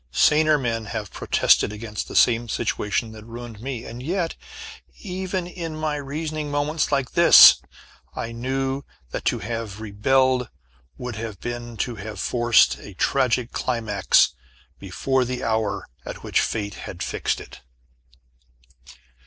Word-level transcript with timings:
Saner 0.11 0.57
men 0.57 0.85
have 0.85 1.11
protested 1.13 1.71
against 1.71 2.07
the 2.07 2.15
same 2.15 2.49
situation 2.49 3.11
that 3.11 3.23
ruined 3.23 3.61
me 3.61 3.85
and 3.85 4.01
yet, 4.01 4.35
even 4.97 5.45
in 5.45 5.75
my 5.75 5.95
reasoning 5.97 6.49
moments, 6.49 6.91
like 6.91 7.11
this, 7.11 7.61
I 8.15 8.31
knew 8.31 8.81
that 9.11 9.25
to 9.25 9.37
have 9.37 9.79
rebelled 9.79 10.49
would 10.97 11.17
have 11.17 11.39
been 11.39 11.77
to 11.85 11.97
have 11.97 12.19
forced 12.19 12.79
a 12.79 12.95
tragic 12.95 13.51
climax 13.51 14.33
before 14.79 15.23
the 15.23 15.43
hour 15.43 15.87
at 16.03 16.23
which 16.23 16.41
Fate 16.41 16.73
had 16.89 17.03
fixed 17.03 17.39
it. 17.39 17.61